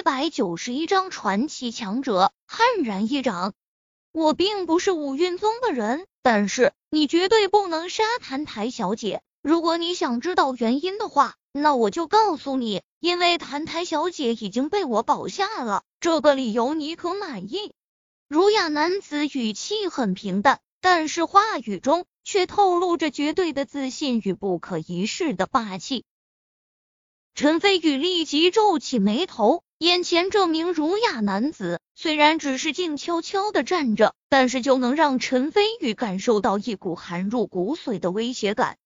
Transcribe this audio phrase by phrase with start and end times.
[0.00, 3.52] 一百九十一章传奇强者悍然一掌。
[4.12, 9.20] 我并不是五运宗的人，但是你绝对不能杀澹台小姐。
[9.42, 15.82] 如果你想知道原因的话，那我就告诉你，因为澹台小姐已经被我保下了。
[16.00, 17.74] 这个理由你可满意？
[18.26, 26.06] 儒雅男子语气很平淡，但是话语中却透露着绝对的自信与不可一世的霸气。
[27.34, 38.76] 陈飞宇立即皱起眉头，眼前这名儒雅男子虽然只是静悄悄的站着，但是就能让陈飞宇感受到一股寒入骨髓的威胁感。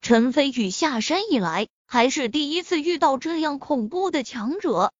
[0.00, 4.94] 陈飞宇下山以来，还是第一次遇到这样恐怖的强者。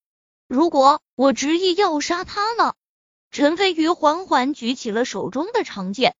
[0.47, 2.75] 如果我执意要杀他呢？
[3.31, 6.15] 陈飞宇缓缓举起了手中的长剑。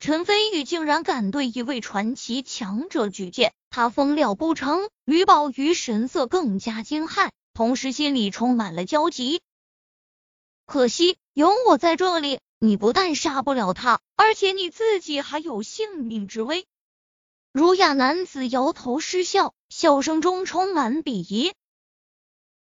[0.00, 4.88] 陈飞宇竟然敢对一位传奇强者举剑，他疯了不成？
[5.04, 9.40] 吕宝瑜神色更加惊骇，同时心里充满了焦急。
[10.64, 16.66] 可惜有我在这里，你不但杀不了他，而且你自己还有性命之危。
[17.52, 21.52] 儒雅男子摇头失笑，笑声中充满鄙夷。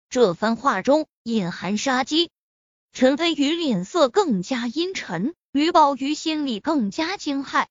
[0.08, 2.30] 这番话中隐含杀机。
[2.92, 5.34] 陈飞宇脸色更加阴沉。
[5.52, 7.66] 于宝瑜心里更加惊骇，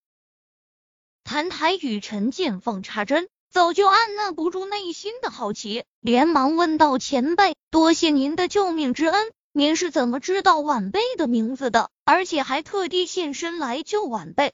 [1.24, 11.90] 谭台与陈剑锋插针，早就按捺不住内心的好奇，连忙问道：“前辈，多谢您的救命之恩，您是怎么知道晚辈的名字的？
[12.04, 14.54] 而且还特地现身来救晚辈？”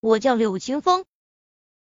[0.00, 1.04] 我叫柳清风，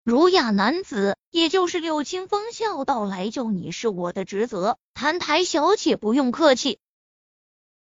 [0.02, 6.78] 儒雅男子，也就是柳清风笑道：“来救你是我的职责，谭台小姐不用客气。”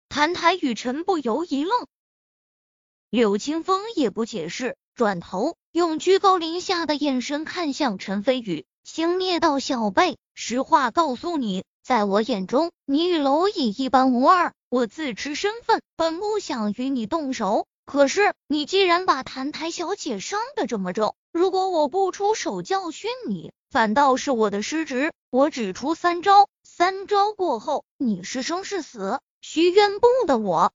[0.09, 1.87] 谭台与陈不由一愣。
[3.11, 14.55] 柳清风也不解释，转头用居高临下的眼神看向陈飞宇，轻蔑道：“小辈，实话告诉你，在我眼中，你与蝼蚁一般无二。
[14.71, 17.67] 我自持身份，本不想与你动手。
[17.85, 25.13] 可是你既然把谭台小姐伤得这么重，如果我不出手教训你，反倒是我的失职。
[25.29, 30.73] 我只出三招，三招过后，你是生是死，许愿不得我。”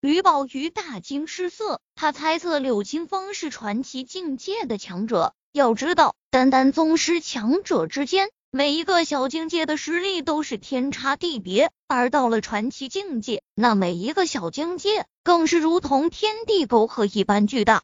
[0.00, 5.34] 吕宝瑜大惊失色，他猜测柳清风是传奇境界的强者。
[5.52, 17.82] 要知道，单单宗师强者之间，每一个小境界的实力都是天差地别，而到了传奇境界，那每一个小境界更是如同天地沟壑一般巨大。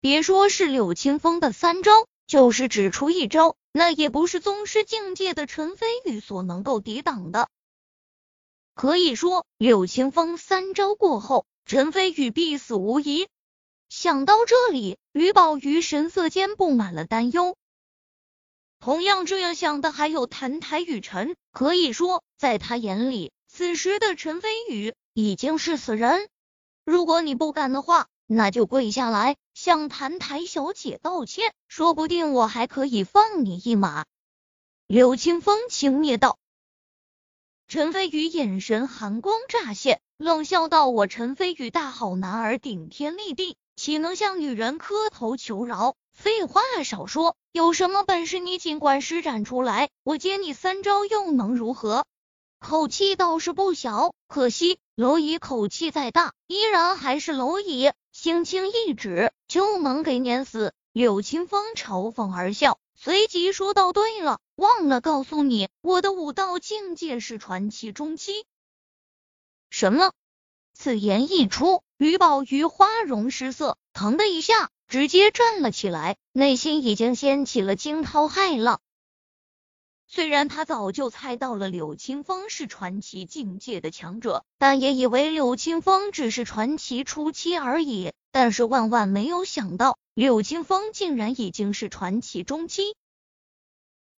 [0.00, 7.48] 别说是柳清风的三招，就是只出一招，那也不是宗师境界的陈飞宇所能够抵挡的。
[8.74, 13.28] 可以说，柳清风三招过后，陈飞宇必死无疑。
[13.88, 17.56] 想到这里，吕宝瑜神色间布满了担忧。
[18.80, 21.36] 同样这样想的还有谭台雨辰。
[21.52, 26.28] 可以说，在他眼里，此时的陈飞宇已经是死人。
[26.84, 34.04] 如果你不敢的话，那就跪下来向谭台小姐道歉，说不定我还可以放你一马。
[34.88, 36.38] 柳清风轻蔑道。
[37.66, 45.96] 陈飞宇眼神寒光乍现，冷笑道：“我陈飞宇大好男儿，顶天立地，岂能向女人磕头求饶？
[46.12, 52.04] 废话少说，有什么本事你尽管施展出来，我接你三招又能如何？”
[52.60, 60.72] 口气倒是不小，可惜蝼蚁口气再大，依然还是蝼蚁，轻轻一指就能给碾死。
[60.92, 62.78] 柳清风嘲讽而笑。
[62.96, 68.32] 随即说道：“对了，忘了告诉你，我的武道境界是传奇中期。”
[69.68, 70.12] 什么？
[70.72, 78.80] 此言一出，吕宝瑜花容失色，腾的一下直接站了起来，内心已经掀起了惊涛骇浪。
[80.06, 88.12] 虽然他早就猜到了柳清风是传奇境界的强者，但也以为柳清风只是传奇初期而已。
[88.34, 92.96] 但是万万没有想到，柳清风竟然已经是传奇中期。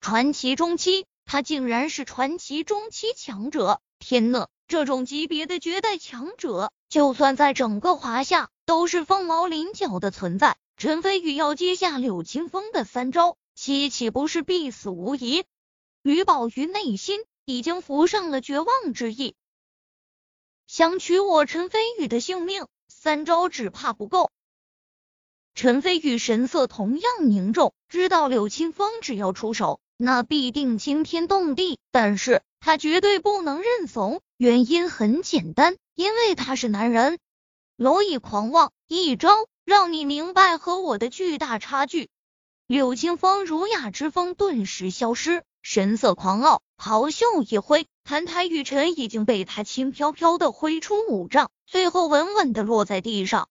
[0.01, 3.83] 传奇中期，他竟然是传奇中期强者！
[3.99, 10.57] 天呐，这种级别的绝代强者，就算在整个华夏都是凤毛麟角的存在。
[10.79, 15.45] 陈飞宇要接下柳清风的三招，岂岂不是必死无疑？
[16.01, 19.35] 吕宝瑜内心已经浮上了绝望之意，
[20.67, 22.67] 想取我陈飞宇的性命，
[22.99, 24.31] 三招只怕不够。
[25.55, 31.79] 陈飞宇神色同样凝重，知道柳清风只要出手，那必定惊天动地。
[31.93, 37.19] 但是他绝对不能认怂，原因很简单，因为他是男人。
[37.77, 39.29] 蝼蚁狂妄，一招
[39.65, 42.09] 让你明白和我的巨大差距。
[42.67, 45.45] 柳清风儒雅之风顿时消失。
[45.63, 53.49] 神色狂傲，袍袖一挥，澹台雨尘已经被他轻飘飘的挥出五丈，最后稳稳的落在地上。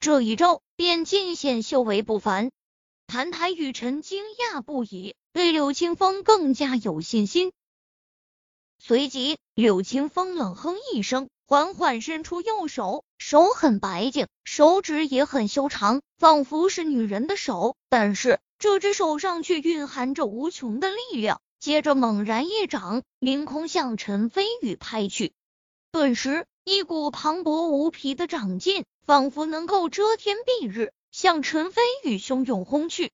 [0.00, 2.50] 这一招便尽显修为不凡。
[3.06, 7.52] 谭台雨辰惊讶不已，对柳清风更加有信心。
[8.78, 21.40] 随即，柳清风冷哼一声，缓缓伸出右手，手很白净，手指也很修长，仿佛是女人的手，但是这只手上却蕴含着无穷的力量。
[21.58, 25.34] 接着猛然一掌，凌空向陈飞宇拍去，
[25.92, 30.92] 顿时一股磅礴无匹的掌劲，仿佛能够遮天蔽日。
[31.10, 33.10] 向陈飞宇汹涌轰去，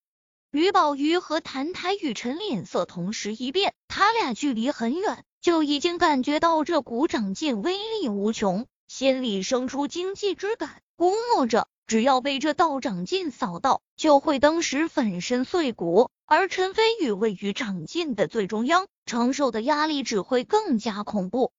[0.50, 16.10] 吕宝瑜和谭台雨辰脸色同时一变，他俩距离很远，就已经感觉到这股掌劲威力无穷，心里生出惊悸之感，估摸着只要被这道掌劲扫到，就会登时粉身碎骨。
[16.26, 21.52] 而陈飞宇位于掌劲的最中央，承受的压力只会更加恐怖。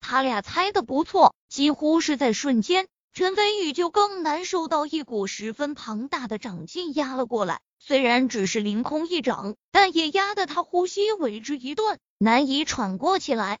[0.00, 2.88] 他俩猜的不错，几乎是在瞬间。
[3.12, 13.58] 陈飞宇就更难受到一股十分庞大的掌劲压了过来，虽然只是凌空一掌，但也压得他呼吸为之一顿，难以喘过气来。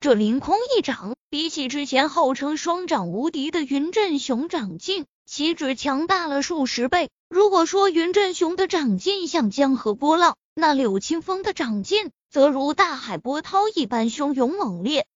[0.00, 7.08] 这凌空一掌，比起之前号称双掌无敌的云振雄掌劲，岂止强大了数十倍。
[7.28, 15.06] 如果说云振雄的掌劲像江河波浪，那柳清风的掌劲则如大海波涛一般汹涌猛烈。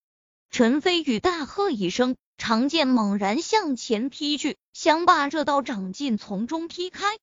[0.49, 2.15] 陈飞宇大喝一声。
[2.37, 7.19] 长剑猛然向前劈去，想把这道掌劲从中劈开。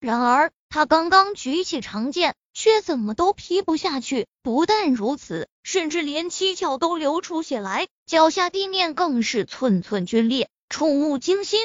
[0.00, 4.26] 然而他刚刚举起长剑，却怎么都劈不下去。
[4.42, 11.58] 不但如此，甚至连七窍都流出血来，脚下地面更是寸寸皲裂，触目惊心。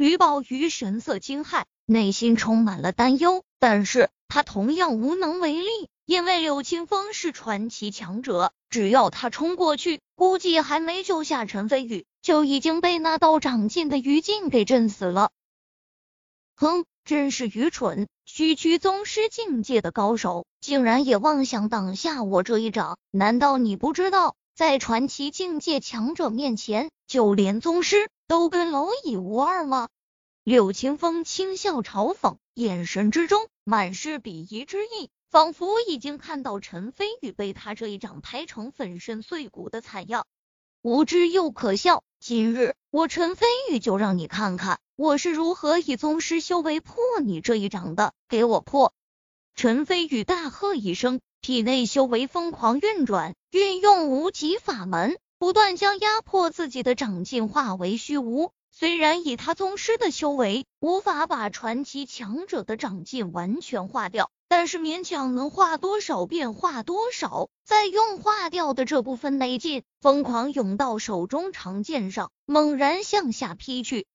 [0.00, 5.90] 吕宝瑜神色惊骇，内心充满了担忧，但是他同样无能为力。
[6.06, 15.32] 因为柳清风是传奇强者，只要他冲过去，估计还没救下陈飞宇，就已经被那道掌劲的余劲给震死了。
[16.56, 18.08] 哼，真是愚蠢！
[18.24, 22.96] 区区宗师境界的高手，竟然也妄想挡下我这一掌？
[23.10, 29.88] 难道你不知道，在传奇境界强者面前，就连宗师都跟蝼蚁无二吗？
[30.44, 35.10] 柳清风轻笑嘲讽，眼神之中满是鄙夷之意。
[35.30, 40.26] 仿佛已经看到陈飞宇被他这一掌拍成粉身碎骨的惨样，
[40.80, 42.04] 无知又可笑。
[42.20, 48.14] 今日我陈飞宇就让你看看我是如何以宗师修为破你这一掌的！
[48.28, 48.94] 给我破！
[49.56, 58.52] 陈飞宇大喝一声，体内修为疯狂运转，运用无极法门，不断将压迫自己的掌劲化为虚无。
[58.70, 64.30] 虽然以他宗师的修为，无法把传奇强者的掌劲完全化掉。
[64.48, 74.06] 但是勉强能化多少便化多少，再用化掉的这部分内劲，疯狂涌到手中长剑上，猛然向下劈去。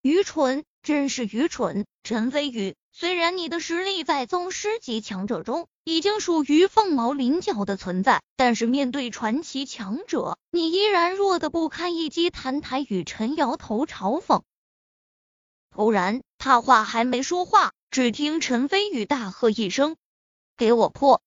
[0.00, 1.86] 愚蠢，真是愚蠢！
[2.04, 12.28] 陈飞宇，虽然你的实力在宗师级强者中已经属于凤毛麟角的存在，但是面对传奇强者，你依然弱得不堪一击。
[12.28, 14.42] 谭台与陈摇头嘲讽。
[15.70, 17.72] 突然，他话还没说话。
[17.90, 19.96] 只听陈飞宇大喝一声
[20.58, 21.22] ：“给我破！”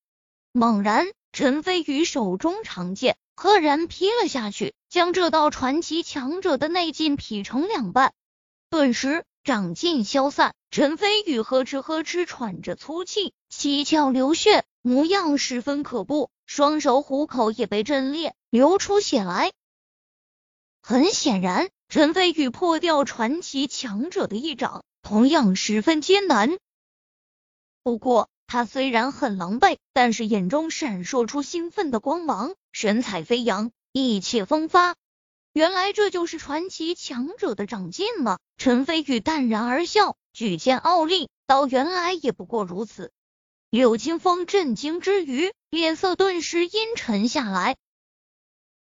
[0.53, 8.13] 猛然，陈飞宇手中长剑赫然劈了下去，将这道传奇强者的内劲劈成两半。
[8.69, 19.51] 顿时，掌劲消散，陈飞宇呵哧呵哧喘着粗气，七窍流血，模样十分可怖，双手虎口也被震裂，流出血来。
[20.81, 24.85] 很显然，陈飞宇破掉传奇强者的一掌。
[25.01, 26.57] 同样十分艰难。
[27.83, 34.95] 不过他虽然很狼狈，但是眼中闪烁出兴奋的光芒，神采飞扬，意气风发。
[35.51, 38.39] 原来这就是传奇强者的长进吗？
[38.57, 43.11] 陈飞宇淡然而笑，举剑傲立，到：“原来也不过如此。”
[43.69, 47.77] 柳清风震惊之余，脸色顿时阴沉下来。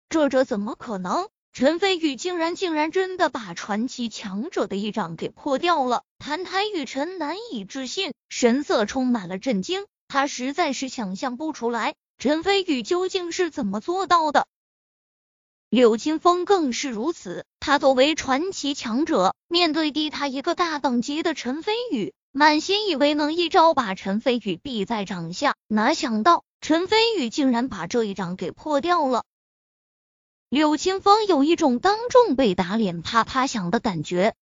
[0.10, 1.30] 这这怎么可能？
[1.54, 6.04] 陈飞宇竟然竟然真的把传奇强者的一掌给破掉了！
[6.20, 14.48] 谭台雨辰难以置信，神色充满了震惊，他实在是想象不出来陈飞宇究竟是怎么做到的。
[15.76, 29.26] 柳清风更是如此，他作为传奇强者，面对低他一个大等级的陈飞宇，满心以为能一招把陈飞宇毙在掌下，哪想到陈飞宇竟然把这一掌给破掉了。
[30.48, 34.34] 柳清风有一种当众被打脸啪啪响的感觉，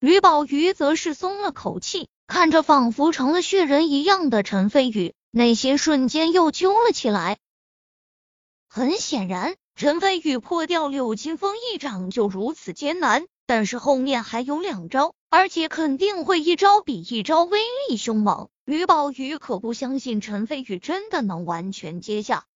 [0.00, 7.38] 吕宝瑜则是松了口气，看着仿佛成了血人一样的陈飞宇，内心瞬间又揪了起来。
[8.68, 18.48] 很显然，陈飞宇破掉柳清风一掌就如此艰难，但是后面还有两招，而且肯定会一招比一招威力凶猛。
[18.64, 22.46] 吕宝玉可不相信陈飞宇真的能完全接下。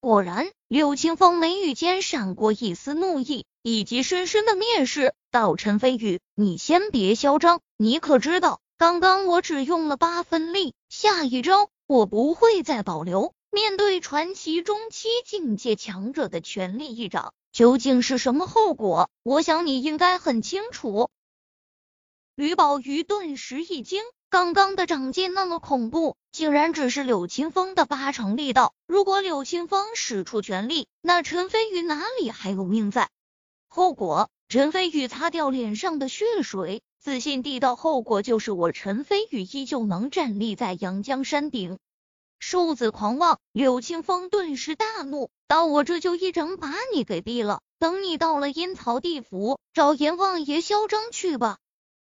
[0.00, 13.32] 果然，柳清风眉宇间闪过一丝怒意，以及深深的蔑视，道：“陈飞宇，你先别嚣张，你可知道，刚刚我只用了八分力，下一招我不会再保留。
[13.54, 19.10] 面对传奇中期境界强者的全力一掌，究竟是什么后果？
[19.22, 21.10] 我想你应该很清楚。”
[22.34, 24.02] 吕宝玉顿时一惊。
[24.30, 28.72] 刚刚的掌劲那么恐怖，竟然只是柳清风的八成力道。
[28.86, 33.10] 如果柳清风使出全力，那陈飞宇哪里还有命在？
[33.68, 41.78] 后果，陈飞宇擦掉脸上的血水，自信地道：后果就是我陈飞宇依旧能站立在阳江山顶。
[42.44, 51.58] 数字狂妄，柳清风顿时大怒，道：我这就一掌把你给毙了，等你到了阴曹地府，找阎王爷嚣张去吧。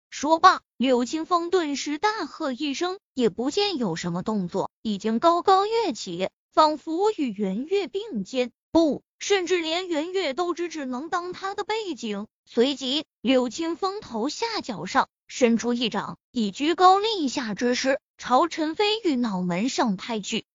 [0.09, 12.27] 说罢，柳清风顿时大喝一声，也不见有什么动作，已经高高跃起，仿佛与圆月并肩，不，甚至连圆月都只只能当他的背景。
[12.43, 20.45] 随即，柳清风头下脚上伸出一掌，以居高临下之势朝陈飞宇脑门上拍去。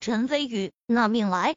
[0.00, 1.56] 陈飞宇，拿命来！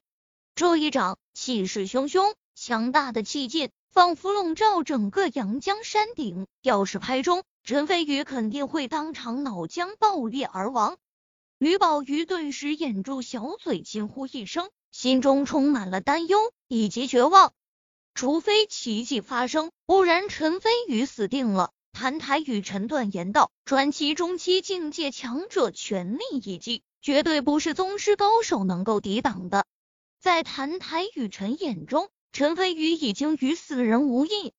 [0.56, 3.70] 这一掌气势汹汹，强大的气劲。
[3.92, 10.98] 仿佛笼罩整个阳江山顶，要是拍中，陈飞宇肯定会当场脑浆爆裂而亡。
[11.60, 17.54] 吕宝玉顿时掩住小嘴，惊呼一声，心中充满了担忧以及绝望。
[18.16, 21.72] 除非奇迹发生，不然陈飞宇死定了。
[21.94, 29.66] 澹台与陈断言道：“传奇中期境界强者全力一击，绝对不是宗师高手能够抵挡的。”
[30.20, 32.10] 在澹台与陈眼中。
[32.36, 34.54] 陈飞宇已经与死人无异，